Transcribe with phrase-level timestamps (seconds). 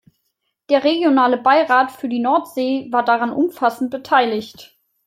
[0.71, 4.75] Der Regionale Beirat für die Nordsee war daran umfassend beteiligt.